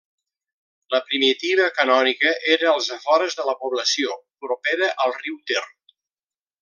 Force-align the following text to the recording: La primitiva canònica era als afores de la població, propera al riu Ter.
La 0.93 1.01
primitiva 1.09 1.67
canònica 1.75 2.31
era 2.55 2.69
als 2.77 2.89
afores 2.97 3.37
de 3.41 3.45
la 3.51 3.55
població, 3.67 4.17
propera 4.47 4.89
al 5.07 5.15
riu 5.21 5.37
Ter. 5.53 5.63